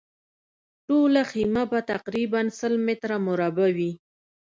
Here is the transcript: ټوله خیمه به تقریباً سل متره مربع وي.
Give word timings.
ټوله 0.87 1.21
خیمه 1.31 1.63
به 1.71 1.79
تقریباً 1.93 2.41
سل 2.59 2.73
متره 2.85 3.17
مربع 3.27 3.69
وي. 3.77 3.91